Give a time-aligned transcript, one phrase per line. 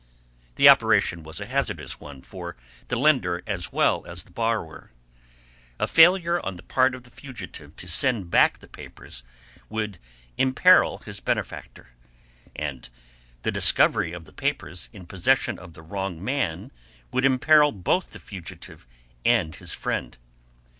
[0.55, 2.55] The operation was a hazardous one for
[2.87, 4.89] the lender as well as for the borrower.
[5.79, 9.21] A failure on the part of the fugitive to send back the papers
[9.69, 9.99] would
[10.39, 11.89] imperil his benefactor,
[12.55, 12.89] and
[13.43, 16.71] the discovery of the papers in possession of the wrong man
[17.11, 18.87] would imperil both the fugitive
[19.23, 20.17] and his friend.